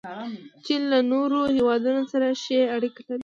[0.65, 3.19] چین له نورو هیوادونو سره ښې اړیکې لري.